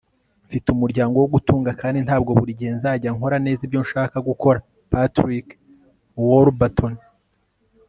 [0.45, 1.69] mfite umuryango wo gutunga.
[1.81, 4.59] kandi ntabwo buri gihe nzajya nkora neza ibyo nshaka gukora.-
[4.91, 5.47] patrick
[6.27, 6.93] warburton